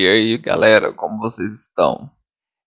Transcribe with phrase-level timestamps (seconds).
[0.00, 2.10] E aí, galera, como vocês estão?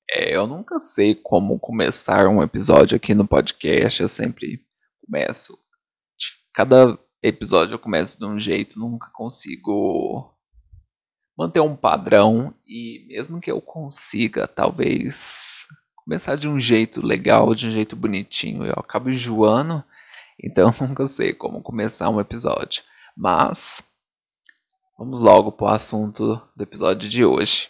[0.07, 4.03] É, eu nunca sei como começar um episódio aqui no podcast.
[4.03, 4.63] Eu sempre
[5.03, 5.57] começo.
[6.53, 10.31] Cada episódio eu começo de um jeito, nunca consigo
[11.35, 12.53] manter um padrão.
[12.67, 15.65] E mesmo que eu consiga, talvez,
[16.05, 19.83] começar de um jeito legal, de um jeito bonitinho, eu acabo enjoando.
[20.43, 22.83] Então nunca sei como começar um episódio.
[23.15, 23.92] Mas
[25.03, 27.67] vamos logo para o assunto do episódio de hoje.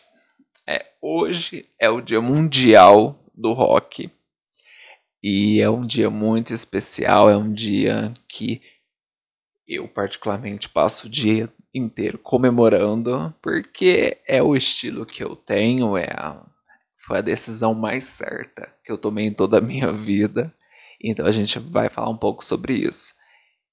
[0.67, 4.11] É, hoje é o Dia Mundial do Rock.
[5.23, 8.61] E é um dia muito especial, é um dia que
[9.67, 16.11] eu particularmente passo o dia inteiro comemorando, porque é o estilo que eu tenho, é
[16.15, 16.39] a,
[16.99, 20.53] foi a decisão mais certa que eu tomei em toda a minha vida.
[21.02, 23.15] Então a gente vai falar um pouco sobre isso.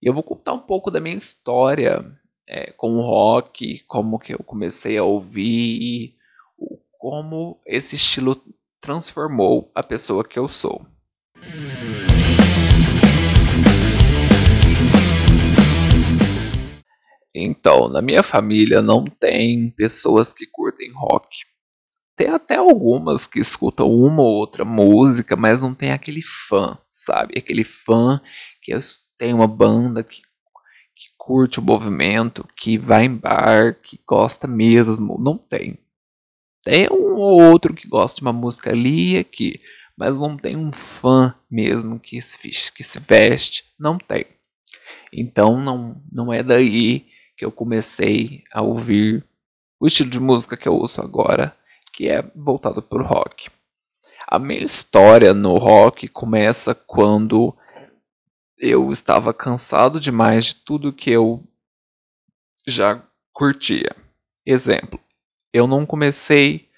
[0.03, 2.19] E eu vou contar um pouco da minha história
[2.49, 6.17] é, com o rock, como que eu comecei a ouvir
[7.01, 8.41] como esse estilo
[8.79, 10.87] transformou a pessoa que eu sou.
[17.35, 21.39] Então, na minha família não tem pessoas que curtem rock.
[22.17, 27.39] Tem até algumas que escutam uma ou outra música, mas não tem aquele fã, sabe?
[27.39, 28.21] Aquele fã
[28.61, 28.79] que
[29.17, 30.21] tem uma banda que,
[31.01, 35.17] que curte o movimento, que vai em bar, que gosta mesmo.
[35.19, 35.79] Não tem.
[36.63, 39.63] Tem um ou outro que gosta de uma música ali e aqui,
[39.97, 42.39] mas não tem um fã mesmo que se,
[42.71, 43.65] que se veste.
[43.79, 44.27] Não tem.
[45.11, 49.25] Então não, não é daí que eu comecei a ouvir
[49.81, 51.57] o estilo de música que eu ouço agora,
[51.95, 53.49] que é voltado para o rock.
[54.29, 57.57] A minha história no rock começa quando
[58.61, 61.43] eu estava cansado demais de tudo que eu
[62.67, 63.97] já curtia.
[64.45, 65.01] Exemplo,
[65.53, 66.69] eu não comecei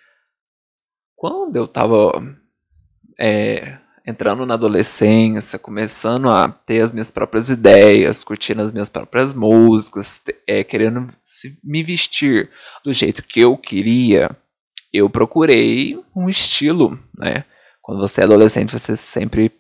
[1.17, 2.13] quando eu estava
[3.19, 9.35] é, entrando na adolescência, começando a ter as minhas próprias ideias, curtindo as minhas próprias
[9.35, 11.09] músicas, é, querendo
[11.63, 12.51] me vestir
[12.85, 14.37] do jeito que eu queria
[14.93, 17.45] eu procurei um estilo, né?
[17.81, 19.51] Quando você é adolescente, você sempre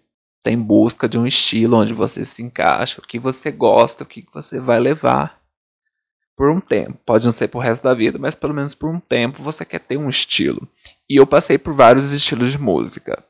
[0.43, 4.27] tem busca de um estilo onde você se encaixa, o que você gosta, o que
[4.33, 5.41] você vai levar
[6.37, 6.99] por um tempo.
[7.07, 9.79] Pode não ser por resto da vida, mas pelo menos por um tempo você quer
[9.79, 10.69] ter um estilo.
[11.09, 13.25] E eu passei por vários estilos de música.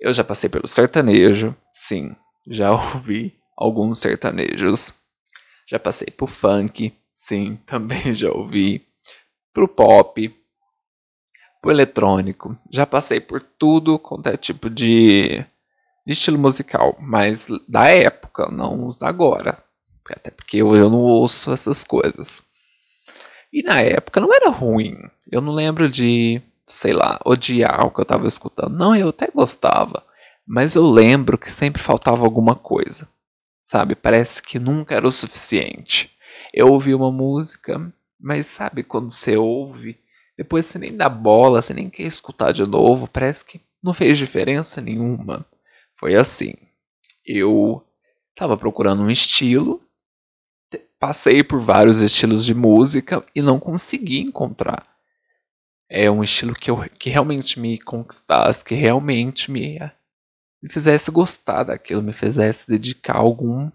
[0.00, 2.14] Eu já passei pelo sertanejo, sim,
[2.48, 4.92] já ouvi alguns sertanejos.
[5.68, 8.86] Já passei por funk, sim, também já ouvi.
[9.52, 10.34] Pro pop,
[11.64, 12.56] o eletrônico.
[12.70, 15.44] Já passei por tudo quanto é tipo de,
[16.06, 19.62] de estilo musical, mas da época, não os da agora.
[20.08, 22.42] Até porque eu, eu não ouço essas coisas.
[23.52, 24.96] E na época não era ruim.
[25.30, 28.78] Eu não lembro de, sei lá, odiar o que eu tava escutando.
[28.78, 30.04] Não, eu até gostava.
[30.46, 33.08] Mas eu lembro que sempre faltava alguma coisa.
[33.62, 33.96] Sabe?
[33.96, 36.16] Parece que nunca era o suficiente.
[36.54, 39.98] Eu ouvi uma música, mas sabe quando você ouve
[40.36, 44.18] depois você nem dá bola, você nem quer escutar de novo, parece que não fez
[44.18, 45.46] diferença nenhuma.
[45.98, 46.52] Foi assim.
[47.24, 47.84] Eu
[48.30, 49.82] estava procurando um estilo,
[50.98, 54.86] passei por vários estilos de música e não consegui encontrar.
[55.88, 59.78] É um estilo que, eu, que realmente me conquistasse, que realmente me,
[60.62, 63.70] me fizesse gostar daquilo, me fizesse dedicar algum,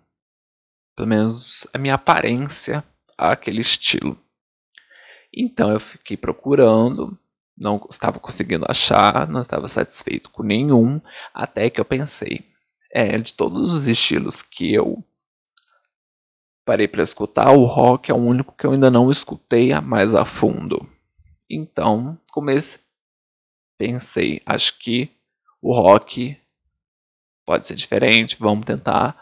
[0.95, 2.83] pelo menos a minha aparência
[3.17, 4.19] àquele estilo.
[5.33, 7.17] Então eu fiquei procurando,
[7.61, 10.99] não estava conseguindo achar, não estava satisfeito com nenhum,
[11.31, 12.43] até que eu pensei,
[12.91, 15.01] é, de todos os estilos que eu
[16.65, 20.25] parei para escutar, o rock é o único que eu ainda não escutei mais a
[20.25, 20.89] fundo.
[21.47, 22.79] Então, comecei,
[23.77, 25.11] pensei, acho que
[25.61, 26.37] o rock
[27.45, 29.15] pode ser diferente, vamos tentar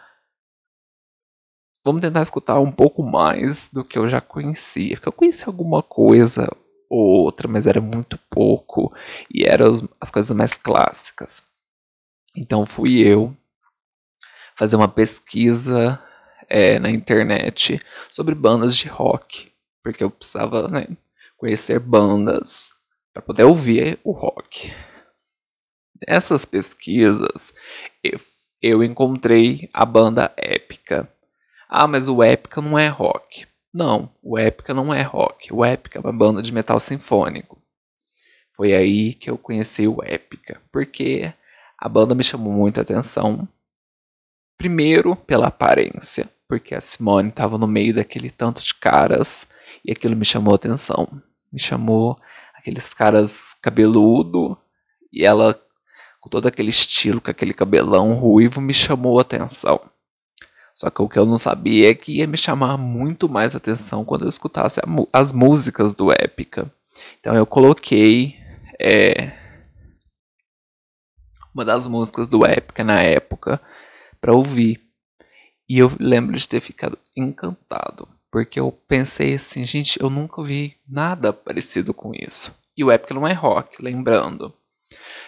[1.84, 4.96] vamos tentar escutar um pouco mais do que eu já conhecia.
[4.96, 6.48] Porque eu conhecia alguma coisa
[6.90, 8.94] ou outra, mas era muito pouco.
[9.34, 11.44] E eram as coisas mais clássicas.
[12.36, 13.36] Então fui eu
[14.56, 16.02] fazer uma pesquisa
[16.50, 19.52] é, na internet sobre bandas de rock.
[19.84, 20.88] Porque eu precisava né,
[21.38, 22.74] conhecer bandas
[23.14, 24.74] para poder ouvir o rock.
[26.08, 27.54] Nessas pesquisas,
[28.04, 28.20] eu,
[28.62, 31.10] eu encontrei a banda Épica
[31.70, 33.46] ah, mas o Épica não é rock.
[33.80, 35.54] Não, o Épica não é rock.
[35.54, 37.58] O Épica é uma banda de metal sinfônico.
[38.54, 41.34] Foi aí que eu conheci o Épica, porque
[41.78, 43.48] a banda me chamou muita atenção.
[44.58, 49.48] Primeiro, pela aparência, porque a Simone estava no meio daquele tanto de caras
[49.86, 51.08] e aquilo me chamou atenção.
[51.50, 52.20] Me chamou
[52.56, 54.58] aqueles caras cabeludo
[55.10, 55.58] e ela
[56.20, 59.80] com todo aquele estilo, com aquele cabelão ruivo, me chamou atenção.
[60.80, 64.06] Só que o que eu não sabia é que ia me chamar muito mais atenção
[64.06, 64.80] quando eu escutasse
[65.12, 66.72] as músicas do Épica.
[67.20, 68.38] Então eu coloquei
[68.80, 69.34] é,
[71.54, 73.60] uma das músicas do Épica na época
[74.22, 74.80] para ouvir.
[75.68, 80.78] E eu lembro de ter ficado encantado, porque eu pensei assim, gente, eu nunca vi
[80.88, 82.58] nada parecido com isso.
[82.78, 84.54] E o Épica não é rock, lembrando.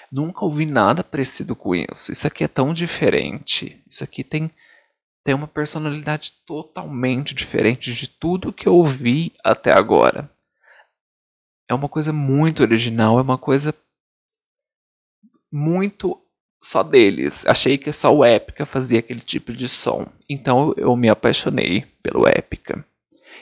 [0.09, 2.09] Nunca ouvi nada parecido com isso.
[2.09, 3.83] Isso aqui é tão diferente.
[3.85, 4.49] Isso aqui tem,
[5.23, 10.29] tem uma personalidade totalmente diferente de tudo que eu ouvi até agora.
[11.67, 13.73] É uma coisa muito original, é uma coisa
[15.51, 16.19] muito
[16.61, 17.45] só deles.
[17.45, 20.07] Achei que só o Épica fazia aquele tipo de som.
[20.29, 22.85] Então eu me apaixonei pelo Épica.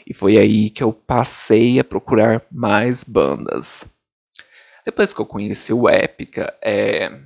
[0.06, 3.86] E foi aí que eu passei a procurar mais bandas.
[4.86, 7.20] Depois que eu conheci o Épica, é,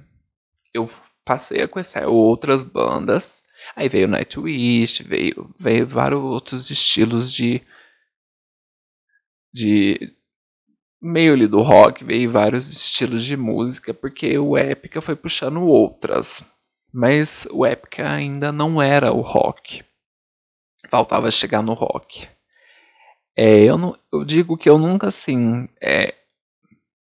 [0.74, 0.90] eu
[1.24, 3.44] passei a conhecer outras bandas.
[3.76, 7.62] Aí veio Nightwish, veio, veio vários outros estilos de.
[9.54, 10.16] de
[11.02, 16.46] meio ali do rock, veio vários estilos de música, porque o Épica foi puxando outras.
[16.94, 19.84] Mas o Épica ainda não era o rock.
[20.90, 22.28] Faltava chegar no rock.
[23.36, 25.68] É, eu, não, eu digo que eu nunca assim.
[25.82, 26.14] É,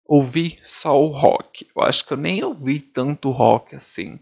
[0.07, 1.67] ouvi só o rock.
[1.75, 4.21] Eu acho que eu nem ouvi tanto rock assim,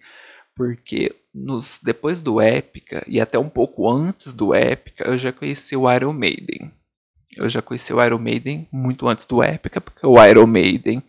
[0.56, 5.76] porque nos depois do Épica e até um pouco antes do Épica, eu já conheci
[5.76, 6.70] o Iron Maiden.
[7.36, 11.02] Eu já conheci o Iron Maiden muito antes do Épica, porque o Iron Maiden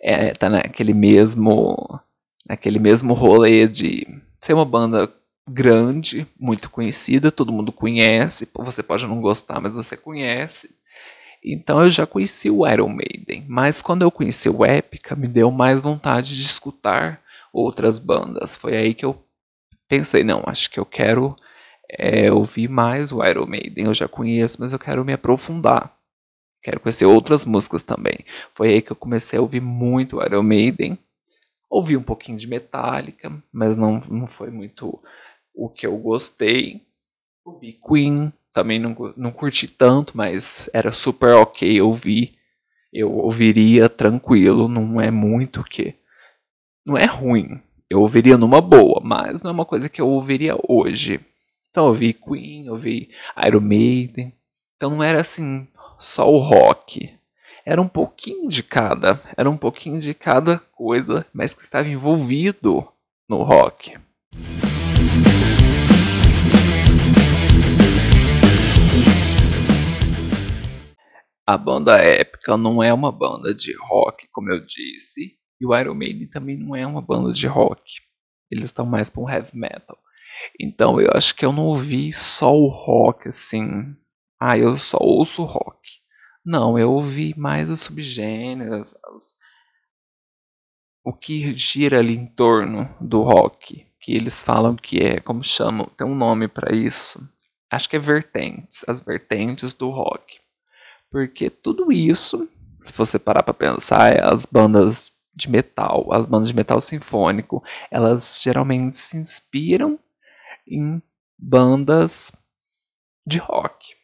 [0.00, 2.00] é, tá naquele mesmo
[2.44, 4.04] naquele mesmo rolê de
[4.40, 5.08] ser uma banda
[5.48, 10.70] grande, muito conhecida, todo mundo conhece, você pode não gostar, mas você conhece.
[11.44, 15.50] Então eu já conheci o Iron Maiden, mas quando eu conheci o Epica, me deu
[15.50, 17.20] mais vontade de escutar
[17.52, 18.56] outras bandas.
[18.56, 19.24] Foi aí que eu
[19.92, 21.36] pensei, não, acho que eu quero
[21.86, 23.84] é, ouvir mais o Iron Maiden.
[23.84, 25.94] Eu já conheço, mas eu quero me aprofundar.
[26.62, 28.20] Quero conhecer outras músicas também.
[28.54, 30.98] Foi aí que eu comecei a ouvir muito Iron Maiden.
[31.68, 34.98] Ouvi um pouquinho de Metallica, mas não, não foi muito
[35.54, 36.80] o que eu gostei.
[37.44, 42.38] Ouvi Queen, também não, não curti tanto, mas era super ok ouvir.
[42.90, 45.96] Eu ouviria tranquilo, não é muito que.
[46.86, 47.60] Não é ruim.
[47.92, 51.20] Eu ouviria numa boa, mas não é uma coisa que eu ouviria hoje.
[51.70, 53.10] Então eu ouvi Queen, eu ouvi
[53.46, 54.32] Iron Maiden.
[54.74, 55.68] Então não era assim
[55.98, 57.12] só o rock.
[57.66, 59.20] Era um pouquinho de cada.
[59.36, 62.88] Era um pouquinho de cada coisa, mas que estava envolvido
[63.28, 63.98] no rock.
[71.46, 75.94] A banda épica não é uma banda de rock, como eu disse, e o Iron
[75.94, 78.00] Maiden também não é uma banda de rock.
[78.50, 79.96] Eles estão mais para um heavy metal.
[80.60, 83.94] Então eu acho que eu não ouvi só o rock assim.
[84.40, 85.78] Ah, eu só ouço rock.
[86.44, 89.36] Não, eu ouvi mais os subgêneros, os,
[91.04, 95.86] o que gira ali em torno do rock, que eles falam que é, como chamam,
[95.96, 97.22] tem um nome para isso.
[97.70, 100.40] Acho que é vertentes, as vertentes do rock.
[101.08, 102.48] Porque tudo isso,
[102.84, 107.62] se você parar para pensar, é as bandas de metal, as bandas de metal sinfônico,
[107.90, 109.98] elas geralmente se inspiram
[110.66, 111.02] em
[111.38, 112.32] bandas
[113.26, 113.94] de rock.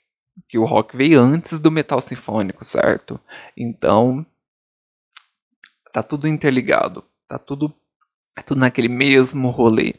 [0.49, 3.21] Que o rock veio antes do metal sinfônico, certo?
[3.57, 4.25] Então,
[5.93, 7.75] tá tudo interligado, tá tudo,
[8.37, 9.95] é tudo naquele mesmo rolê.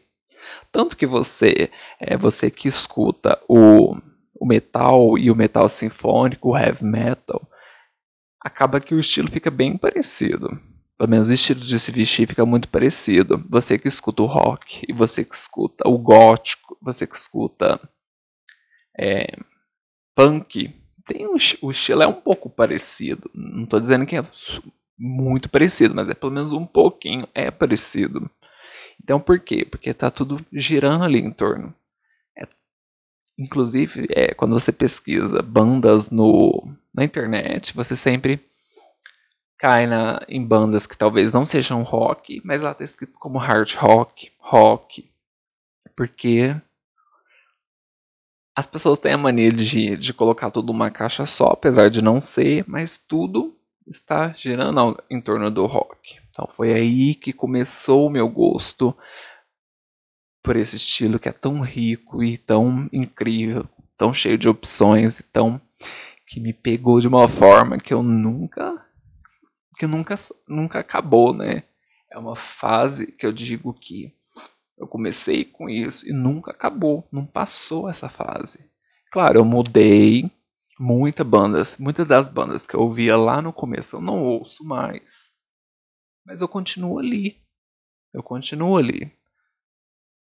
[0.71, 1.69] Tanto que você,
[1.99, 3.95] é você que escuta o
[4.39, 7.45] o metal e o metal sinfônico, o heavy metal,
[8.39, 10.57] acaba que o estilo fica bem parecido.
[10.99, 13.43] Pelo menos o estilo de se vestir fica muito parecido.
[13.49, 17.79] Você que escuta o rock, e você que escuta o gótico, você que escuta
[18.99, 19.37] é,
[20.13, 20.75] punk,
[21.07, 23.31] tem um, o estilo é um pouco parecido.
[23.33, 24.27] Não estou dizendo que é
[24.97, 28.29] muito parecido, mas é pelo menos um pouquinho é parecido.
[29.01, 29.65] Então por quê?
[29.65, 31.73] Porque está tudo girando ali em torno
[33.39, 38.45] Inclusive, é, quando você pesquisa bandas no, na internet, você sempre
[39.59, 43.75] cai na, em bandas que talvez não sejam rock, mas lá está escrito como hard
[43.75, 45.11] rock, rock.
[45.97, 46.55] Porque
[48.55, 52.21] as pessoas têm a mania de, de colocar tudo numa caixa só, apesar de não
[52.21, 53.53] ser, mas tudo
[53.85, 56.17] está girando em torno do rock.
[56.29, 58.95] Então foi aí que começou o meu gosto
[60.41, 65.23] por esse estilo que é tão rico e tão incrível, tão cheio de opções e
[65.23, 65.59] tão
[66.25, 68.88] que me pegou de uma forma que eu nunca
[69.79, 70.13] que nunca,
[70.45, 71.63] nunca acabou, né?
[72.11, 74.13] É uma fase que eu digo que
[74.77, 78.69] eu comecei com isso e nunca acabou, não passou essa fase.
[79.09, 80.29] Claro, eu mudei
[80.77, 85.31] muitas bandas, muitas das bandas que eu ouvia lá no começo eu não ouço mais.
[86.25, 87.37] Mas eu continuo ali.
[88.13, 89.13] Eu continuo ali.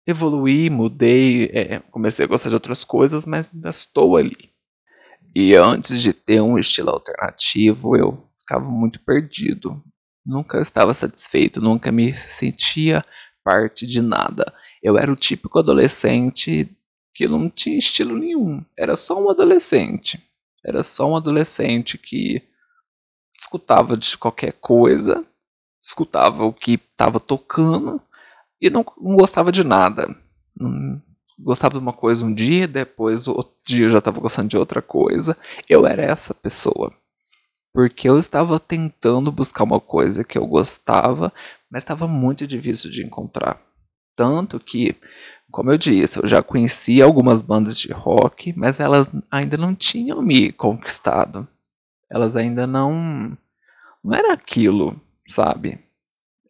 [0.05, 4.51] Evoluí, mudei, é, comecei a gostar de outras coisas, mas ainda estou ali.
[5.33, 9.83] E antes de ter um estilo alternativo, eu ficava muito perdido.
[10.25, 13.05] Nunca estava satisfeito, nunca me sentia
[13.43, 14.53] parte de nada.
[14.81, 16.69] Eu era o típico adolescente
[17.13, 18.63] que não tinha estilo nenhum.
[18.77, 20.21] Era só um adolescente.
[20.63, 22.41] Era só um adolescente que
[23.37, 25.25] escutava de qualquer coisa,
[25.81, 28.01] escutava o que estava tocando
[28.59, 30.15] e não, não, gostava de nada.
[30.59, 31.01] Não,
[31.39, 34.81] gostava de uma coisa um dia, depois outro dia eu já estava gostando de outra
[34.81, 35.37] coisa.
[35.69, 36.93] Eu era essa pessoa.
[37.77, 41.31] Porque eu estava tentando buscar uma coisa que eu gostava,
[41.69, 43.61] mas estava muito difícil de encontrar.
[44.15, 44.95] Tanto que
[45.51, 50.23] como eu disse, eu já conhecia algumas bandas de rock, mas elas ainda não tinham
[50.23, 51.47] me conquistado.
[52.09, 53.37] Elas ainda não.
[54.03, 55.77] Não era aquilo, sabe?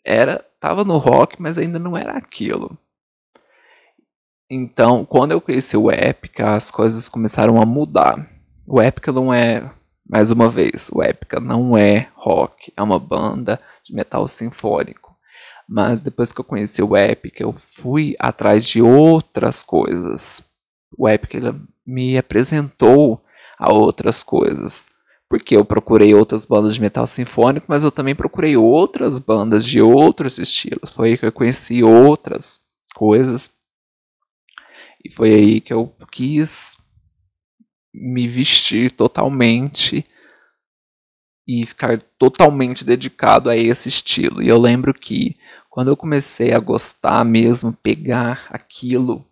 [0.05, 0.46] Era.
[0.62, 2.77] Tava no rock, mas ainda não era aquilo.
[4.50, 8.25] Então, quando eu conheci o Epica, as coisas começaram a mudar.
[8.65, 9.69] O Epica não é,
[10.09, 15.15] mais uma vez, o Epica não é rock, é uma banda de metal sinfônico.
[15.67, 20.41] Mas depois que eu conheci o Epic, eu fui atrás de outras coisas.
[20.97, 21.53] O Epic ele
[21.85, 23.21] me apresentou
[23.59, 24.87] a outras coisas.
[25.29, 29.81] Porque eu procurei outras bandas de metal sinfônico, mas eu também procurei outras bandas de
[29.81, 30.89] outros estilos.
[30.89, 32.61] Foi aí que eu conheci outras
[32.95, 33.51] coisas.
[35.03, 36.77] E foi aí que eu quis
[38.00, 40.06] me vestir totalmente
[41.48, 44.42] e ficar totalmente dedicado a esse estilo.
[44.42, 45.38] E eu lembro que
[45.70, 49.25] quando eu comecei a gostar mesmo, pegar aquilo,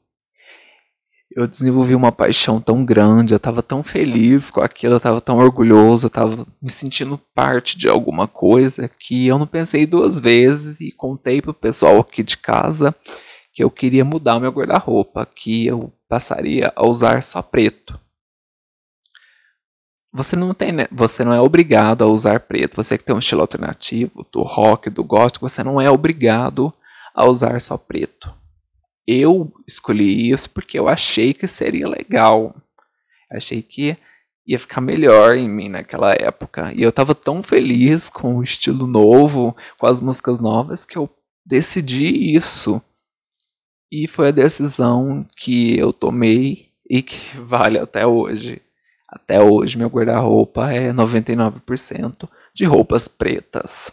[1.36, 5.38] eu desenvolvi uma paixão tão grande, eu estava tão feliz com aquilo, eu estava tão
[5.38, 10.80] orgulhoso, eu estava me sentindo parte de alguma coisa que eu não pensei duas vezes
[10.80, 12.96] e contei pro pessoal aqui de casa
[13.52, 18.00] que eu queria mudar o meu guarda-roupa, que eu passaria a usar só preto
[20.16, 20.88] você não tem, né?
[20.90, 22.78] você não é obrigado a usar preto.
[22.78, 26.74] Você que tem um estilo alternativo, do rock, do gótico, você não é obrigado
[27.14, 28.34] a usar só preto.
[29.06, 32.56] Eu escolhi isso porque eu achei que seria legal.
[33.30, 33.98] Achei que
[34.48, 36.72] ia ficar melhor em mim naquela época.
[36.74, 41.10] E eu estava tão feliz com o estilo novo, com as músicas novas, que eu
[41.46, 42.82] decidi isso.
[43.92, 48.62] E foi a decisão que eu tomei e que vale até hoje.
[49.16, 53.90] Até hoje, meu guarda-roupa é 99% de roupas pretas.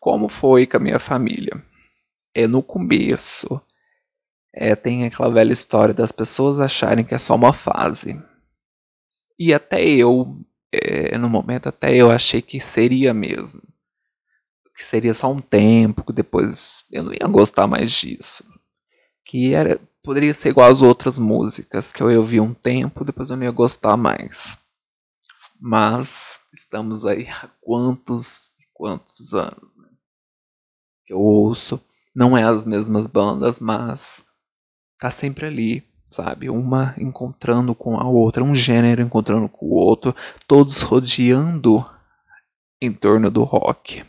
[0.00, 1.62] Como foi com a minha família?
[2.34, 3.60] É no começo.
[4.50, 8.18] É, tem aquela velha história das pessoas acharem que é só uma fase.
[9.38, 10.40] E até eu,
[10.72, 13.60] é, no momento, até eu achei que seria mesmo.
[14.74, 18.42] Que seria só um tempo, que depois eu não ia gostar mais disso.
[19.22, 23.36] Que era, poderia ser igual às outras músicas que eu ouvi um tempo, depois eu
[23.36, 24.56] não ia gostar mais.
[25.60, 29.88] Mas estamos aí há quantos quantos anos né?
[31.04, 31.78] que eu ouço.
[32.14, 34.24] Não é as mesmas bandas, mas
[34.98, 36.48] tá sempre ali, sabe?
[36.48, 41.84] Uma encontrando com a outra, um gênero encontrando com o outro, todos rodeando
[42.80, 44.02] em torno do rock.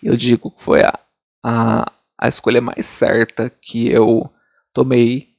[0.00, 0.96] Eu digo que foi a,
[1.44, 4.32] a, a escolha mais certa que eu
[4.76, 5.34] tomei.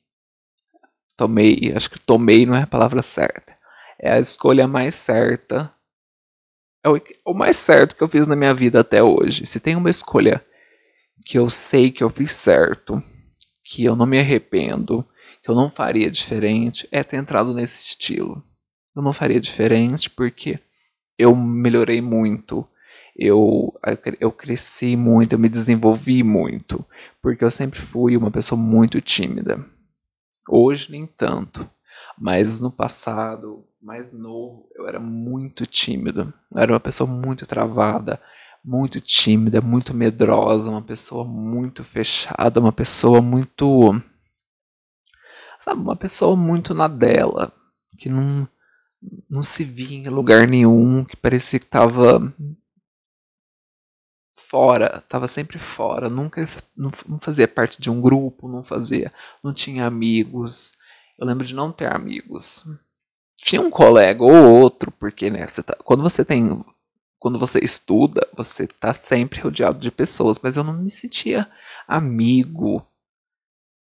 [1.15, 3.55] Tomei, acho que tomei não é a palavra certa.
[3.99, 5.71] É a escolha mais certa.
[6.83, 9.45] É o, o mais certo que eu fiz na minha vida até hoje.
[9.45, 10.43] Se tem uma escolha
[11.23, 13.01] que eu sei que eu fiz certo,
[13.63, 15.07] que eu não me arrependo,
[15.43, 18.43] que eu não faria diferente, é ter entrado nesse estilo.
[18.95, 20.59] Eu não faria diferente porque
[21.17, 22.67] eu melhorei muito
[23.17, 23.73] eu,
[24.19, 26.85] eu cresci muito, eu me desenvolvi muito,
[27.21, 29.59] porque eu sempre fui uma pessoa muito tímida.
[30.47, 31.67] Hoje nem tanto,
[32.17, 36.31] mas no passado, mais novo, eu era muito tímido.
[36.51, 38.21] Eu era uma pessoa muito travada,
[38.63, 43.99] muito tímida, muito medrosa, uma pessoa muito fechada, uma pessoa muito.
[45.59, 47.51] Sabe, uma pessoa muito na dela,
[47.97, 48.47] que não,
[49.27, 52.33] não se via em lugar nenhum, que parecia que estava
[54.49, 59.11] fora, tava sempre fora, nunca não, não fazia parte de um grupo, não fazia,
[59.43, 60.73] não tinha amigos.
[61.17, 62.63] Eu lembro de não ter amigos.
[63.37, 66.63] Tinha um colega ou outro, porque né, você tá, quando você tem.
[67.19, 71.49] Quando você estuda, você tá sempre rodeado de pessoas, mas eu não me sentia
[71.87, 72.85] amigo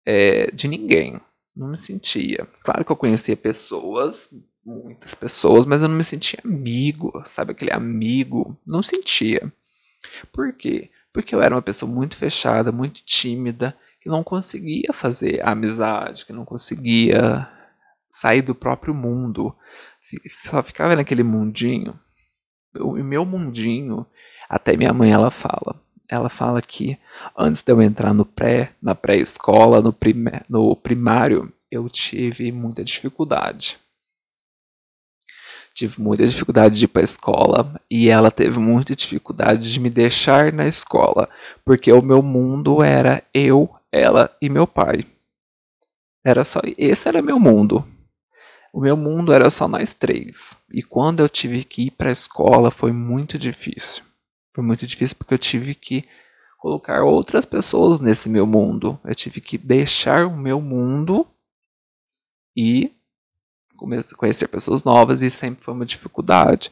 [0.04, 1.18] é, de ninguém.
[1.56, 2.46] Não me sentia.
[2.62, 4.30] Claro que eu conhecia pessoas,
[4.64, 7.52] muitas pessoas, mas eu não me sentia amigo, sabe?
[7.52, 8.56] Aquele amigo.
[8.66, 9.50] Não sentia.
[10.32, 10.90] Por quê?
[11.12, 16.32] Porque eu era uma pessoa muito fechada, muito tímida, que não conseguia fazer amizade, que
[16.32, 17.48] não conseguia
[18.10, 19.54] sair do próprio mundo.
[20.44, 21.98] Só ficava naquele mundinho.
[22.74, 24.06] O meu mundinho,
[24.48, 25.80] até minha mãe ela fala.
[26.08, 26.98] Ela fala que
[27.36, 29.94] antes de eu entrar no pré, na pré-escola, no,
[30.48, 33.78] no primário, eu tive muita dificuldade.
[35.74, 39.88] Tive muita dificuldade de ir para a escola e ela teve muita dificuldade de me
[39.88, 41.28] deixar na escola,
[41.64, 45.06] porque o meu mundo era eu, ela e meu pai.
[46.24, 47.84] Era só esse era meu mundo.
[48.72, 50.56] O meu mundo era só nós três.
[50.72, 54.02] E quando eu tive que ir para a escola foi muito difícil.
[54.54, 56.04] Foi muito difícil porque eu tive que
[56.58, 58.98] colocar outras pessoas nesse meu mundo.
[59.04, 61.26] Eu tive que deixar o meu mundo
[62.56, 62.92] e
[64.16, 66.70] conhecer pessoas novas e sempre foi uma dificuldade.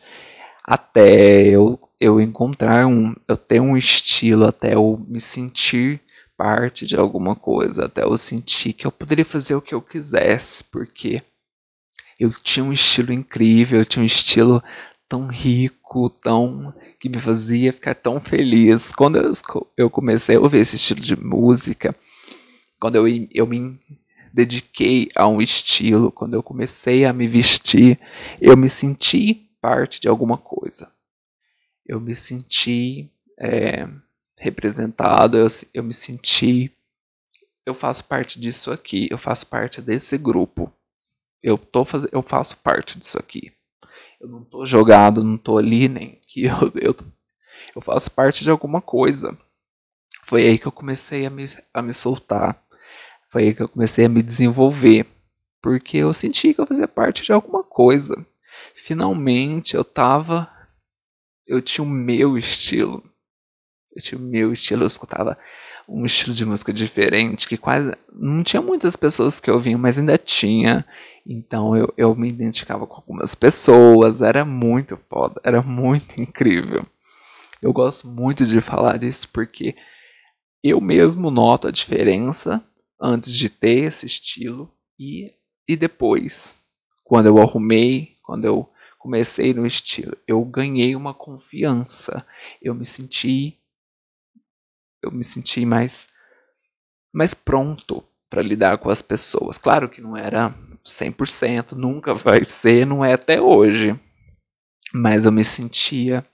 [0.65, 6.01] Até eu, eu encontrar um, eu ter um estilo, até eu me sentir
[6.37, 10.65] parte de alguma coisa, até eu sentir que eu poderia fazer o que eu quisesse,
[10.65, 11.23] porque
[12.19, 14.63] eu tinha um estilo incrível, eu tinha um estilo
[15.09, 18.93] tão rico, tão que me fazia ficar tão feliz.
[18.93, 19.33] Quando eu,
[19.77, 21.97] eu comecei a ouvir esse estilo de música,
[22.79, 23.79] quando eu, eu me
[24.33, 27.99] dediquei a um estilo, quando eu comecei a me vestir,
[28.41, 30.93] eu me senti parte de alguma coisa.
[31.85, 33.89] Eu me senti é,
[34.37, 36.75] representado, eu, eu me senti.
[37.67, 40.73] Eu faço parte disso aqui, eu faço parte desse grupo.
[41.43, 42.07] Eu, tô faz...
[42.13, 43.53] eu faço parte disso aqui.
[44.21, 46.95] Eu não tô jogado, não tô ali, nem que eu, eu,
[47.75, 49.37] eu faço parte de alguma coisa.
[50.25, 52.63] Foi aí que eu comecei a me, a me soltar.
[53.31, 55.07] Foi aí que eu comecei a me desenvolver.
[55.63, 58.27] Porque eu senti que eu fazia parte de alguma coisa.
[58.75, 60.51] Finalmente eu tava.
[61.47, 63.03] Eu tinha o meu estilo.
[63.95, 65.37] Eu tinha o meu estilo, eu escutava
[65.89, 67.93] um estilo de música diferente, que quase.
[68.13, 70.85] Não tinha muitas pessoas que ouviam, mas ainda tinha.
[71.27, 76.87] Então eu, eu me identificava com algumas pessoas, era muito foda, era muito incrível.
[77.61, 79.77] Eu gosto muito de falar disso porque
[80.63, 82.65] eu mesmo noto a diferença
[83.01, 85.33] antes de ter esse estilo e,
[85.69, 86.55] e depois.
[87.05, 92.27] Quando eu arrumei, quando eu comecei no estilo, eu ganhei uma confiança.
[92.61, 93.57] Eu me senti
[95.03, 96.09] eu me senti mais
[97.13, 99.59] mais pronto para lidar com as pessoas.
[99.59, 103.99] Claro que não era 100%, nunca vai ser, não é até hoje.
[104.93, 106.25] Mas eu me sentia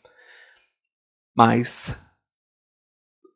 [1.35, 1.97] mais.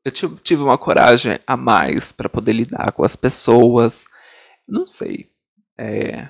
[0.05, 4.07] Eu tive uma coragem a mais para poder lidar com as pessoas.
[4.67, 5.31] Não sei.
[5.77, 6.29] É,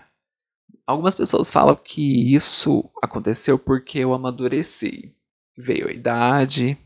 [0.87, 5.15] algumas pessoas falam que isso aconteceu porque eu amadureci.
[5.57, 6.77] Veio a idade,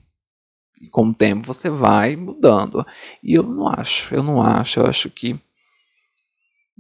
[0.85, 2.87] e com o tempo você vai mudando.
[3.23, 4.81] E eu não acho, eu não acho.
[4.81, 5.39] Eu acho que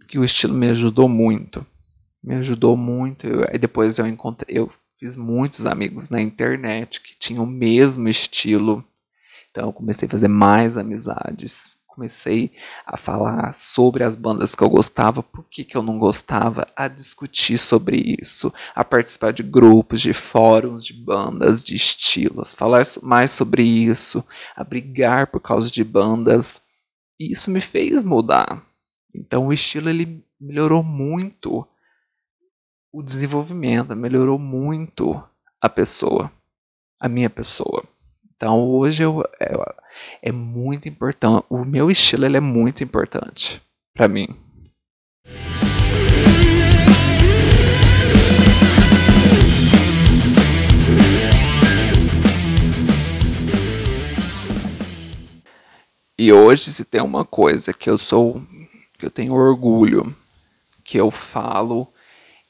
[0.06, 1.66] que o estilo me ajudou muito.
[2.22, 3.26] Me ajudou muito.
[3.26, 8.08] Eu, aí depois eu encontrei, eu fiz muitos amigos na internet que tinham o mesmo
[8.08, 8.84] estilo.
[9.54, 11.70] Então eu comecei a fazer mais amizades.
[11.86, 12.50] Comecei
[12.84, 16.88] a falar sobre as bandas que eu gostava, por que, que eu não gostava, a
[16.88, 23.30] discutir sobre isso, a participar de grupos, de fóruns, de bandas, de estilos, falar mais
[23.30, 24.24] sobre isso,
[24.56, 26.60] a brigar por causa de bandas.
[27.20, 28.60] E isso me fez mudar.
[29.14, 31.64] Então o estilo ele melhorou muito
[32.92, 35.22] o desenvolvimento, melhorou muito
[35.60, 36.28] a pessoa,
[36.98, 37.84] a minha pessoa.
[38.36, 39.54] Então hoje eu, é,
[40.22, 43.62] é muito importante, o meu estilo ele é muito importante
[43.94, 44.28] para mim.
[56.16, 58.40] E hoje, se tem uma coisa que eu sou
[58.96, 60.16] que eu tenho orgulho,
[60.84, 61.92] que eu falo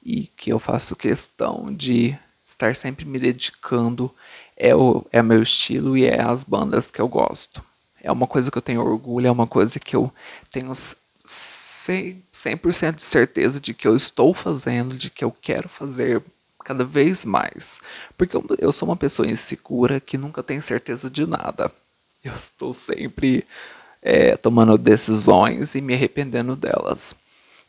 [0.05, 4.15] e que eu faço questão de estar sempre me dedicando
[4.57, 7.63] é o é meu estilo e é as bandas que eu gosto.
[8.03, 10.13] É uma coisa que eu tenho orgulho, é uma coisa que eu
[10.51, 16.23] tenho 100% de certeza de que eu estou fazendo, de que eu quero fazer
[16.65, 17.81] cada vez mais.
[18.17, 21.71] Porque eu, eu sou uma pessoa insegura que nunca tem certeza de nada.
[22.23, 23.47] Eu estou sempre
[24.03, 27.17] é, tomando decisões e me arrependendo delas.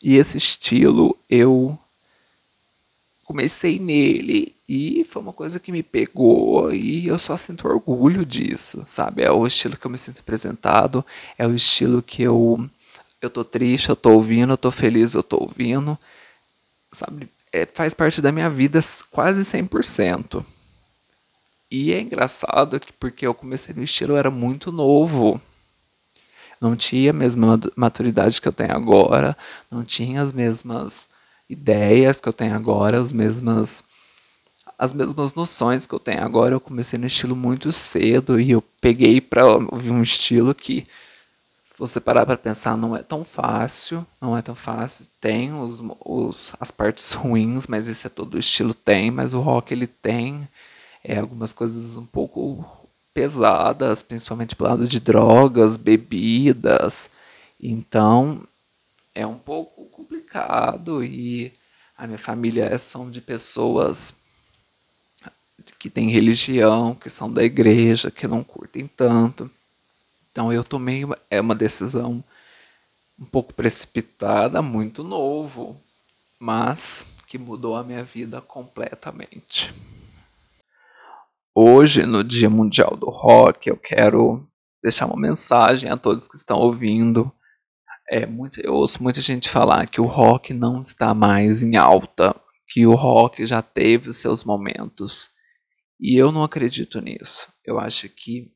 [0.03, 1.79] E esse estilo eu
[3.25, 8.83] comecei nele e foi uma coisa que me pegou e eu só sinto orgulho disso,
[8.85, 9.23] sabe?
[9.23, 11.03] É o estilo que eu me sinto apresentado,
[11.37, 12.69] é o estilo que eu
[13.21, 15.97] eu tô triste, eu tô ouvindo, eu tô feliz, eu tô ouvindo,
[16.91, 17.27] sabe?
[17.51, 20.45] É, faz parte da minha vida quase 100%.
[21.71, 25.41] E é engraçado que porque eu comecei no estilo eu era muito novo.
[26.61, 29.35] Não tinha a mesma maturidade que eu tenho agora,
[29.71, 31.07] não tinha as mesmas
[31.49, 33.83] ideias que eu tenho agora, as mesmas
[34.77, 36.55] as mesmas noções que eu tenho agora.
[36.55, 40.85] Eu comecei no estilo muito cedo e eu peguei para ouvir um estilo que
[41.65, 45.05] se você parar para pensar não é tão fácil, não é tão fácil.
[45.19, 49.41] Tem os, os as partes ruins, mas esse é todo o estilo tem, mas o
[49.41, 50.47] rock ele tem
[51.03, 52.65] é, algumas coisas um pouco
[53.13, 57.09] pesadas, principalmente pelo lado de drogas, bebidas.
[57.61, 58.41] Então,
[59.13, 60.04] é um pouco
[60.35, 61.53] complicado e
[61.97, 64.13] a minha família são de pessoas
[65.79, 69.49] que têm religião, que são da igreja, que não curtem tanto.
[70.31, 72.23] Então eu tomei é uma decisão
[73.17, 75.79] um pouco precipitada, muito novo,
[76.37, 79.73] mas que mudou a minha vida completamente.
[81.57, 84.45] Hoje, no Dia Mundial do Rock, eu quero
[84.83, 87.31] deixar uma mensagem a todos que estão ouvindo
[88.09, 92.35] é, muito, eu ouço muita gente falar que o rock não está mais em alta,
[92.67, 95.29] que o rock já teve os seus momentos.
[95.99, 97.47] E eu não acredito nisso.
[97.63, 98.51] Eu acho que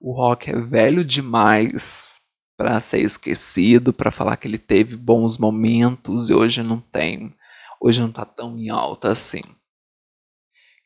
[0.00, 2.20] o rock é velho demais
[2.56, 7.34] para ser esquecido, para falar que ele teve bons momentos e hoje não tem.
[7.80, 9.42] Hoje não está tão em alta assim.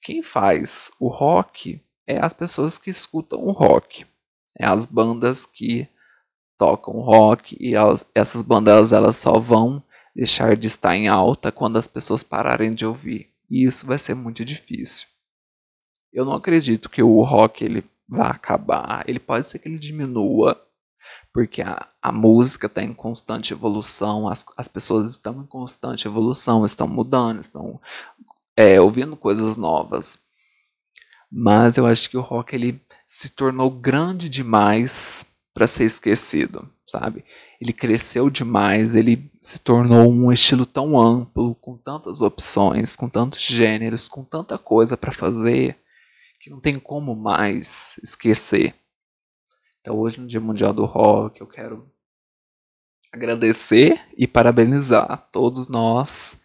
[0.02, 4.06] Quem faz o rock é as pessoas que escutam o rock.
[4.58, 5.88] É as bandas que
[6.60, 9.82] tocam rock e elas, essas bandas elas só vão
[10.14, 13.30] deixar de estar em alta quando as pessoas pararem de ouvir.
[13.50, 15.08] E isso vai ser muito difícil.
[16.12, 19.04] Eu não acredito que o rock ele vá acabar.
[19.08, 20.60] Ele pode ser que ele diminua,
[21.32, 26.66] porque a, a música está em constante evolução, as, as pessoas estão em constante evolução,
[26.66, 27.80] estão mudando, estão
[28.54, 30.18] é, ouvindo coisas novas.
[31.32, 37.24] Mas eu acho que o rock ele se tornou grande demais para ser esquecido, sabe?
[37.60, 43.42] Ele cresceu demais, ele se tornou um estilo tão amplo, com tantas opções, com tantos
[43.42, 45.78] gêneros, com tanta coisa para fazer,
[46.40, 48.74] que não tem como mais esquecer.
[49.80, 51.90] Então, hoje, no Dia Mundial do Rock, eu quero
[53.12, 56.42] agradecer e parabenizar todos nós,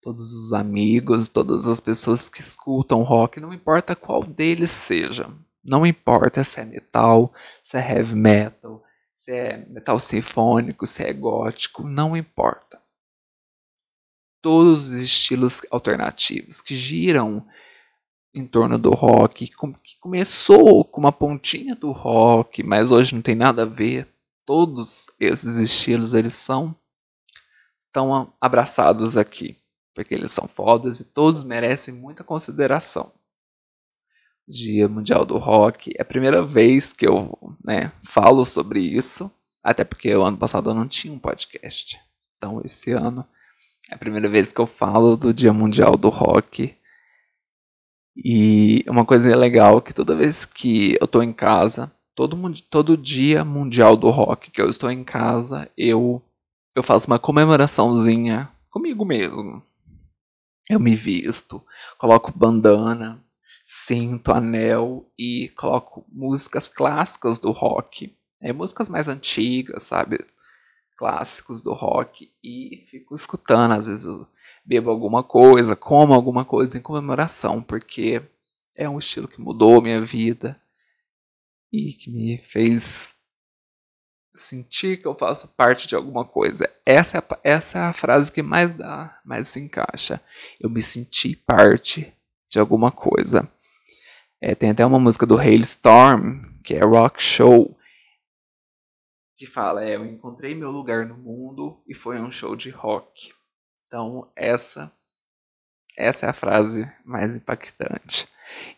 [0.00, 5.30] todos os amigos, todas as pessoas que escutam rock, não importa qual deles seja.
[5.70, 11.12] Não importa se é metal, se é heavy metal, se é metal sinfônico, se é
[11.12, 12.82] gótico, não importa.
[14.42, 17.46] Todos os estilos alternativos que giram
[18.34, 23.36] em torno do rock, que começou com uma pontinha do rock, mas hoje não tem
[23.36, 24.08] nada a ver.
[24.44, 26.74] Todos esses estilos eles são
[27.78, 29.56] estão abraçados aqui,
[29.94, 33.19] porque eles são fodas e todos merecem muita consideração.
[34.50, 35.92] Dia Mundial do Rock.
[35.96, 39.30] É a primeira vez que eu né, falo sobre isso,
[39.62, 42.00] até porque o ano passado eu não tinha um podcast.
[42.36, 43.24] Então esse ano
[43.90, 46.74] é a primeira vez que eu falo do Dia Mundial do Rock.
[48.16, 52.36] E uma coisa legal é que toda vez que eu estou em casa, todo,
[52.68, 56.20] todo dia mundial do rock que eu estou em casa, eu,
[56.74, 59.62] eu faço uma comemoraçãozinha comigo mesmo.
[60.68, 61.64] Eu me visto,
[61.98, 63.18] coloco bandana,
[63.72, 68.12] cinto, anel e coloco músicas clássicas do rock.
[68.40, 70.26] É, músicas mais antigas, sabe?
[70.98, 72.32] Clássicos do rock.
[72.42, 74.26] E fico escutando, às vezes eu
[74.64, 78.20] bebo alguma coisa, como alguma coisa em comemoração, porque
[78.74, 80.60] é um estilo que mudou minha vida
[81.72, 83.14] e que me fez
[84.34, 86.68] sentir que eu faço parte de alguma coisa.
[86.84, 90.20] Essa é a, essa é a frase que mais dá, mais se encaixa.
[90.58, 92.12] Eu me senti parte
[92.48, 93.48] de alguma coisa.
[94.40, 97.76] É, tem até uma música do Hailstorm, que é Rock Show,
[99.40, 103.32] que fala: é, Eu encontrei meu lugar no mundo e foi um show de rock.
[103.86, 104.92] Então, essa,
[105.96, 108.28] essa é a frase mais impactante.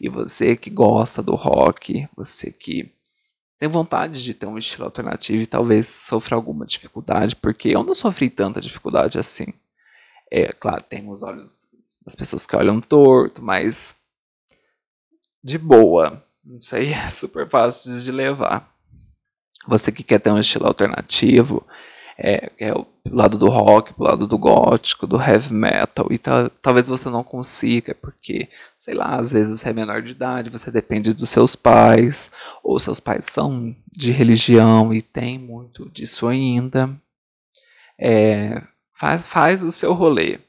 [0.01, 2.95] E você que gosta do rock, você que
[3.59, 7.95] tem vontade de ter um estilo alternativo e talvez sofra alguma dificuldade, porque eu não
[7.95, 9.53] sofri tanta dificuldade assim.
[10.31, 11.67] É claro, tem os olhos
[12.05, 13.97] das pessoas que olham torto, mas
[15.43, 16.23] de boa.
[16.59, 18.71] Isso aí é super fácil de levar.
[19.67, 21.65] Você que quer ter um estilo alternativo,
[22.19, 26.89] é, é o lado do rock, pro lado do gótico, do heavy metal, e talvez
[26.89, 31.13] você não consiga, porque, sei lá, às vezes você é menor de idade, você depende
[31.13, 32.31] dos seus pais,
[32.63, 36.91] ou seus pais são de religião e tem muito disso ainda.
[37.99, 38.63] É,
[38.95, 40.41] faz, faz o seu rolê.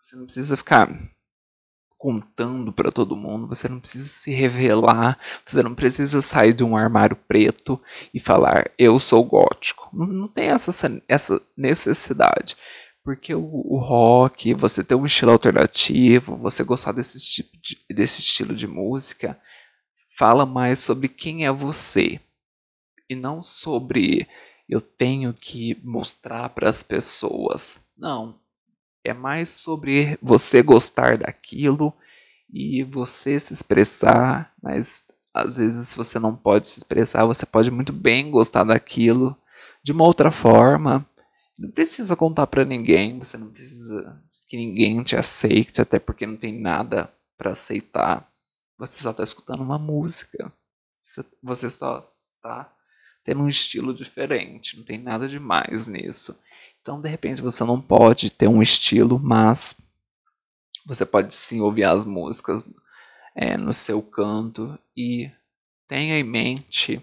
[0.00, 0.90] Você não precisa ficar
[2.04, 6.76] contando para todo mundo, você não precisa se revelar, você não precisa sair de um
[6.76, 7.80] armário preto
[8.12, 9.88] e falar eu sou gótico.
[9.90, 10.70] Não, não tem essa,
[11.08, 12.58] essa necessidade.
[13.02, 18.20] Porque o, o, rock, você ter um estilo alternativo, você gostar desse, tipo de, desse
[18.20, 19.40] estilo de música,
[20.14, 22.20] fala mais sobre quem é você.
[23.08, 24.28] E não sobre
[24.68, 27.78] eu tenho que mostrar para as pessoas.
[27.96, 28.38] Não,
[29.04, 31.92] é mais sobre você gostar daquilo
[32.52, 37.92] e você se expressar, mas às vezes você não pode se expressar, você pode muito
[37.92, 39.36] bem gostar daquilo
[39.82, 41.06] de uma outra forma.
[41.58, 46.36] Não precisa contar para ninguém, você não precisa que ninguém te aceite, até porque não
[46.36, 48.28] tem nada para aceitar.
[48.78, 50.52] Você só está escutando uma música.
[51.42, 52.72] Você só está
[53.24, 56.38] tendo um estilo diferente, não tem nada demais nisso.
[56.84, 59.74] Então, de repente, você não pode ter um estilo, mas
[60.84, 62.70] você pode sim ouvir as músicas
[63.34, 65.32] é, no seu canto e
[65.88, 67.00] tenha em mente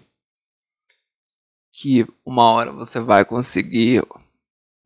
[1.72, 4.06] que uma hora você vai conseguir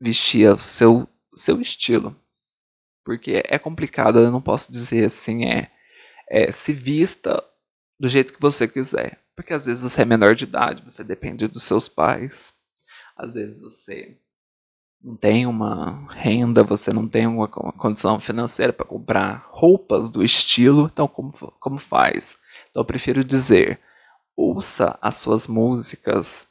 [0.00, 2.18] vestir o seu, seu estilo.
[3.04, 5.70] Porque é complicado, eu não posso dizer assim, é,
[6.26, 7.44] é se vista
[8.00, 9.22] do jeito que você quiser.
[9.36, 12.54] Porque às vezes você é menor de idade, você depende dos seus pais.
[13.14, 14.18] Às vezes você
[15.06, 20.20] não tem uma renda, você não tem uma, uma condição financeira para comprar roupas do
[20.24, 22.36] estilo, então como, como faz?
[22.68, 23.78] Então eu prefiro dizer,
[24.36, 26.48] ouça as suas músicas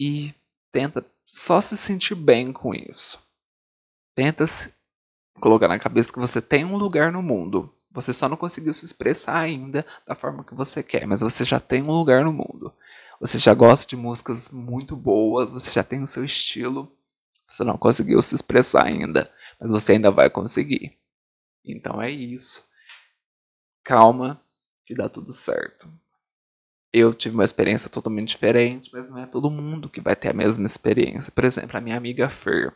[0.00, 0.34] e
[0.72, 3.18] tenta só se sentir bem com isso.
[4.16, 4.46] Tenta
[5.38, 7.70] colocar na cabeça que você tem um lugar no mundo.
[7.92, 11.60] Você só não conseguiu se expressar ainda da forma que você quer, mas você já
[11.60, 12.72] tem um lugar no mundo.
[13.20, 16.96] Você já gosta de músicas muito boas, você já tem o seu estilo
[17.48, 20.98] você não conseguiu se expressar ainda, mas você ainda vai conseguir.
[21.64, 22.68] Então é isso.
[23.84, 24.40] Calma,
[24.86, 25.90] que dá tudo certo.
[26.92, 30.34] Eu tive uma experiência totalmente diferente, mas não é todo mundo que vai ter a
[30.34, 31.32] mesma experiência.
[31.32, 32.74] Por exemplo, a minha amiga Fer,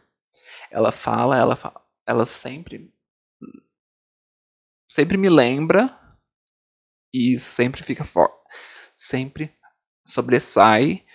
[0.70, 2.92] ela fala, ela fala, ela sempre
[4.90, 5.98] sempre me lembra
[7.14, 8.36] e sempre fica forte,
[8.94, 9.54] sempre
[10.06, 11.06] sobressai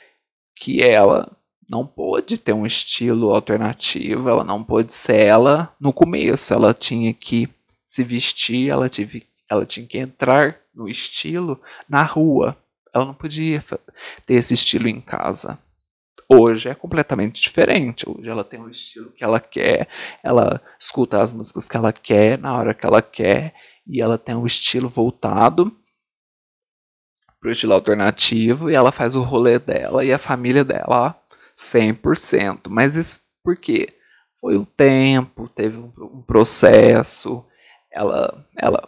[0.56, 6.54] que ela não pôde ter um estilo alternativo, ela não pôde ser ela no começo,
[6.54, 7.50] ela tinha que
[7.86, 12.58] se vestir, ela, tive, ela tinha que entrar no estilo na rua.
[12.94, 13.64] Ela não podia
[14.26, 15.60] ter esse estilo em casa.
[16.30, 18.10] Hoje é completamente diferente.
[18.10, 19.88] Hoje ela tem o estilo que ela quer,
[20.24, 23.54] ela escuta as músicas que ela quer, na hora que ela quer,
[23.86, 25.76] e ela tem um estilo voltado
[27.40, 31.16] pro estilo alternativo, e ela faz o rolê dela e a família dela
[31.58, 32.70] 100%.
[32.70, 33.90] Mas isso por quê?
[34.40, 37.44] Foi o tempo, teve um, um processo,
[37.92, 38.88] ela, ela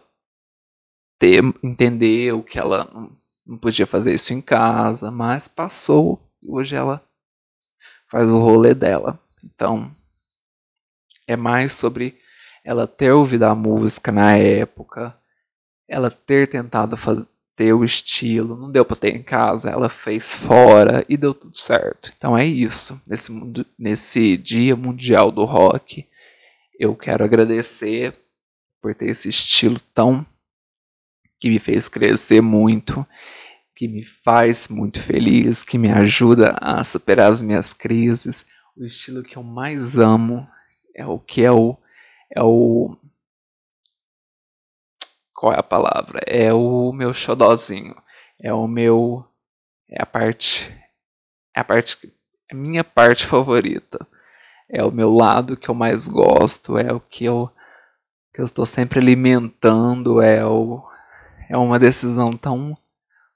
[1.17, 6.75] ter, entendeu que ela não, não podia fazer isso em casa, mas passou e hoje
[6.75, 7.03] ela
[8.07, 9.19] faz o rolê dela.
[9.43, 9.91] Então,
[11.27, 12.19] é mais sobre
[12.63, 15.17] ela ter ouvido a música na época,
[15.87, 17.27] ela ter tentado fazer
[17.59, 21.57] ter o estilo, não deu para ter em casa, ela fez fora e deu tudo
[21.57, 22.09] certo.
[22.17, 23.01] Então é isso.
[23.05, 23.33] Nesse,
[23.77, 26.07] nesse Dia Mundial do Rock,
[26.79, 28.15] eu quero agradecer
[28.81, 30.25] por ter esse estilo tão
[31.37, 33.05] que me fez crescer muito,
[33.75, 38.45] que me faz muito feliz, que me ajuda a superar as minhas crises.
[38.77, 40.47] O estilo que eu mais amo
[40.95, 41.75] é o que é o
[42.33, 42.95] é o
[45.39, 46.19] qual é a palavra?
[46.27, 47.95] É o meu xodózinho.
[48.43, 49.25] É o meu.
[49.89, 50.69] É a parte.
[51.55, 52.13] É a parte.
[52.51, 54.05] É a minha parte favorita.
[54.69, 56.77] É o meu lado que eu mais gosto.
[56.77, 57.49] É o que eu.
[58.33, 60.21] Que eu estou sempre alimentando.
[60.21, 60.85] É o.
[61.49, 62.77] É uma decisão tão.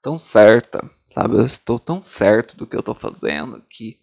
[0.02, 0.84] Tão certa.
[1.06, 1.36] Sabe?
[1.36, 3.98] Eu estou tão certo do que eu estou fazendo que.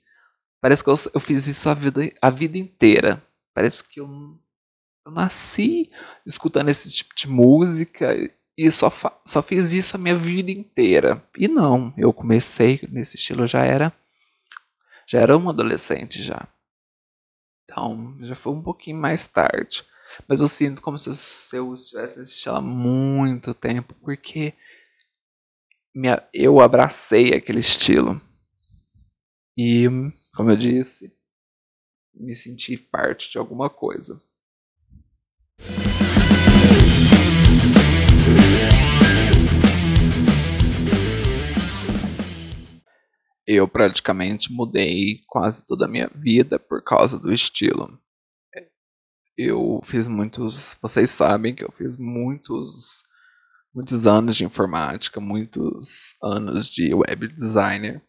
[0.59, 3.21] Parece que eu, eu fiz isso a vida, a vida inteira.
[3.53, 4.09] Parece que eu
[5.05, 5.89] eu nasci
[6.25, 8.15] escutando esse tipo de música
[8.57, 8.91] e só,
[9.25, 11.23] só fiz isso a minha vida inteira.
[11.37, 13.93] E não, eu comecei nesse estilo, já era
[15.07, 16.47] já era um adolescente já.
[17.63, 19.83] Então, já foi um pouquinho mais tarde.
[20.27, 24.53] Mas eu sinto como se eu, se eu estivesse estilo há muito tempo, porque
[25.93, 28.21] minha, eu abracei aquele estilo.
[29.57, 29.85] E
[30.33, 31.13] como eu disse,
[32.13, 34.21] me sentir parte de alguma coisa.
[43.53, 47.99] Eu praticamente mudei quase toda a minha vida por causa do estilo.
[49.37, 53.03] Eu fiz muitos, vocês sabem que eu fiz muitos
[53.73, 58.01] muitos anos de informática, muitos anos de web designer.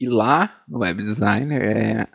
[0.00, 2.08] E lá no web designer é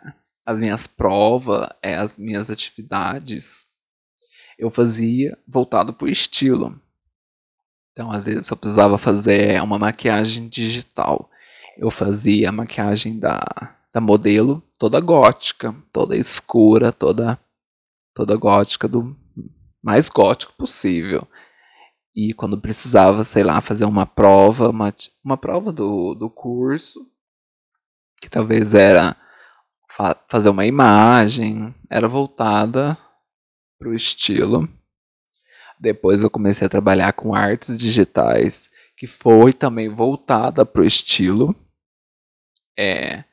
[0.44, 3.66] as minhas provas, é as minhas atividades,
[4.58, 6.80] eu fazia voltado para o estilo.
[7.92, 11.30] Então, às vezes, eu precisava fazer uma maquiagem digital.
[11.80, 13.40] Eu fazia a maquiagem da,
[13.90, 17.40] da modelo toda gótica, toda escura, toda,
[18.14, 19.16] toda gótica, do
[19.82, 21.26] mais gótico possível.
[22.14, 27.00] E quando precisava, sei lá, fazer uma prova, uma, uma prova do, do curso,
[28.20, 29.16] que talvez era
[29.90, 32.94] fa fazer uma imagem, era voltada
[33.78, 34.68] para o estilo.
[35.80, 41.56] Depois eu comecei a trabalhar com artes digitais, que foi também voltada para o estilo.
[42.82, 43.24] É,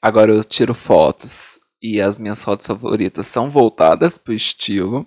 [0.00, 5.06] agora eu tiro fotos e as minhas fotos favoritas são voltadas para o estilo.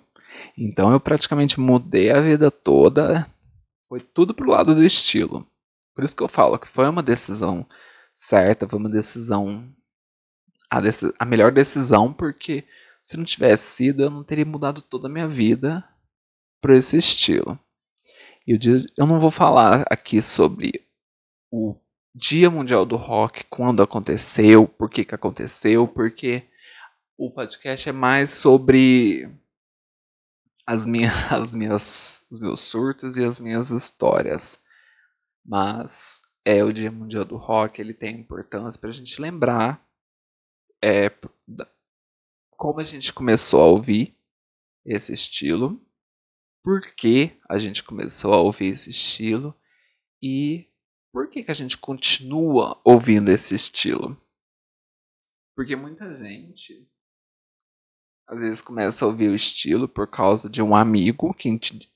[0.56, 3.26] Então eu praticamente mudei a vida toda.
[3.88, 5.44] Foi tudo pro lado do estilo.
[5.92, 7.66] Por isso que eu falo que foi uma decisão
[8.14, 9.68] certa, foi uma decisão.
[10.70, 10.78] A,
[11.18, 12.64] a melhor decisão, porque
[13.02, 15.84] se não tivesse sido, eu não teria mudado toda a minha vida
[16.60, 17.58] para esse estilo.
[18.46, 18.56] E
[18.96, 20.86] eu não vou falar aqui sobre
[21.50, 21.74] o
[22.14, 26.48] Dia Mundial do Rock, quando aconteceu, por que, que aconteceu, porque
[27.16, 29.30] o podcast é mais sobre
[30.66, 34.64] as minhas, as minhas, os meus surtos e as minhas histórias.
[35.44, 39.86] Mas é o Dia Mundial do Rock, ele tem importância para a gente lembrar
[40.82, 41.10] é,
[42.50, 44.16] como a gente começou a ouvir
[44.84, 45.80] esse estilo,
[46.62, 49.54] por que a gente começou a ouvir esse estilo
[50.22, 50.69] e
[51.12, 54.16] por que, que a gente continua ouvindo esse estilo.
[55.56, 56.88] Porque muita gente
[58.30, 61.48] às vezes começa a ouvir o estilo por causa de um amigo que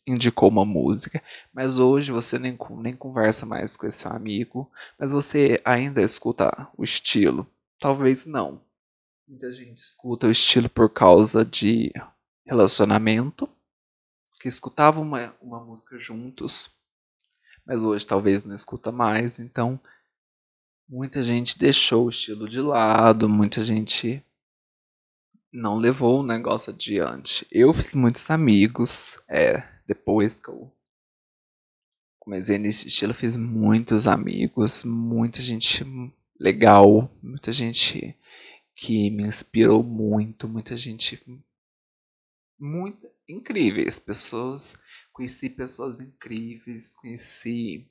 [0.05, 1.23] indicou uma música,
[1.53, 6.83] mas hoje você nem, nem conversa mais com esse amigo, mas você ainda escuta o
[6.83, 7.47] estilo.
[7.79, 8.61] Talvez não.
[9.29, 11.93] Muita gente escuta o estilo por causa de
[12.45, 13.49] relacionamento,
[14.41, 16.69] que escutava uma, uma música juntos,
[17.67, 19.81] mas hoje talvez não escuta mais, então
[20.89, 24.23] muita gente deixou o estilo de lado, muita gente
[25.53, 27.47] não levou o negócio adiante.
[27.51, 30.73] Eu fiz muitos amigos, é, depois que eu
[32.19, 35.85] comecei nesse estilo, fiz muitos amigos, muita gente
[36.39, 38.19] legal, muita gente
[38.75, 41.23] que me inspirou muito, muita gente
[42.59, 44.77] muito incríveis, pessoas,
[45.15, 47.89] conheci pessoas incríveis, conheci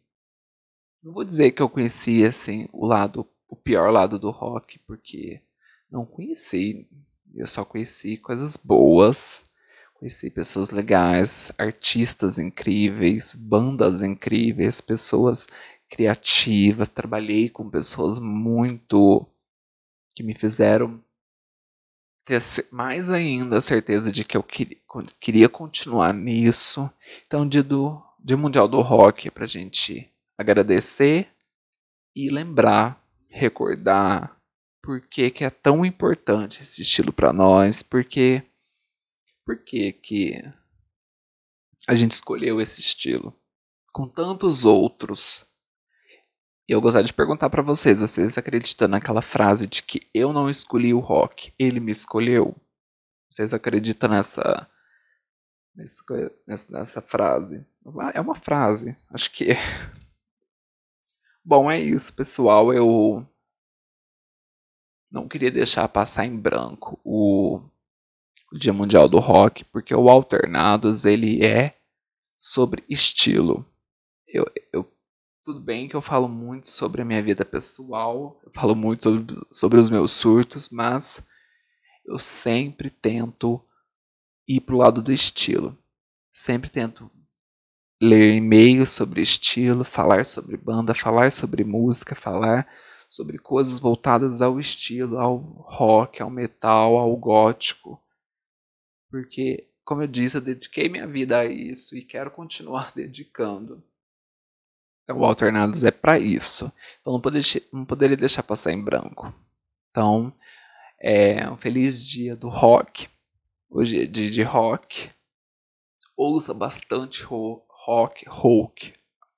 [1.02, 5.42] não vou dizer que eu conheci assim o lado o pior lado do rock, porque
[5.90, 6.88] não conheci
[7.36, 9.44] eu só conheci coisas boas,
[9.96, 15.48] conheci pessoas legais, artistas incríveis, bandas incríveis, pessoas
[15.90, 16.88] criativas.
[16.88, 19.26] Trabalhei com pessoas muito
[20.16, 21.04] que me fizeram
[22.26, 22.40] ter
[22.72, 24.44] mais ainda a certeza de que eu
[25.20, 26.90] queria continuar nisso.
[27.26, 31.28] Então, dia do dia mundial do rock para gente agradecer
[32.16, 34.38] e lembrar, recordar
[34.82, 38.44] por que, que é tão importante esse estilo para nós, porque
[39.46, 40.42] por que, que
[41.88, 43.38] a gente escolheu esse estilo
[43.92, 45.46] com tantos outros.
[46.68, 50.50] E eu gostaria de perguntar para vocês, vocês acreditam naquela frase de que eu não
[50.50, 52.56] escolhi o rock, ele me escolheu?
[53.30, 54.68] Vocês acreditam nessa
[55.76, 57.66] nessa, frase?
[58.14, 59.58] É uma frase, acho que é.
[61.44, 62.74] Bom, é isso, pessoal.
[62.74, 63.28] Eu
[65.12, 67.60] não queria deixar passar em branco o,
[68.52, 71.78] o Dia Mundial do Rock, porque o Alternados ele é
[72.38, 73.66] sobre estilo.
[74.28, 74.92] Eu, eu,
[75.44, 79.46] tudo bem que eu falo muito sobre a minha vida pessoal, eu falo muito sobre,
[79.52, 81.28] sobre os meus surtos, mas
[82.06, 83.64] eu sempre tento
[84.48, 85.78] ir pro lado do estilo.
[86.34, 87.10] Sempre tento
[88.02, 92.68] ler e-mails sobre estilo, falar sobre banda, falar sobre música, falar
[93.08, 98.02] sobre coisas voltadas ao estilo, ao rock, ao metal, ao gótico.
[99.10, 103.84] Porque, como eu disse, eu dediquei minha vida a isso e quero continuar dedicando.
[105.04, 106.72] Então, o Alternados é para isso.
[107.02, 109.34] Então, não, poder, não poderia deixar passar em branco.
[109.90, 110.34] Então,
[111.00, 113.10] É um feliz dia do rock.
[113.76, 115.10] Hoje é dia de rock.
[116.16, 118.94] Ouça bastante ro rock, rock.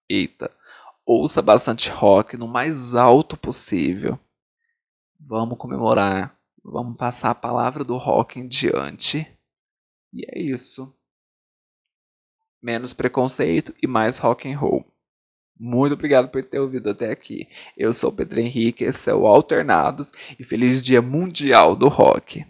[0.09, 0.51] Eita.
[1.05, 4.19] Ouça bastante rock no mais alto possível.
[5.17, 6.37] Vamos comemorar.
[6.61, 9.25] Vamos passar a palavra do rock em diante.
[10.11, 10.93] E é isso.
[12.61, 14.85] Menos preconceito e mais rock and roll.
[15.57, 17.47] Muito obrigado por ter ouvido até aqui.
[17.77, 22.45] Eu sou Pedro Henrique, esse é o Alternados e feliz Dia Mundial do Rock.